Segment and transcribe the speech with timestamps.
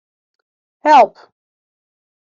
[0.79, 1.15] Help.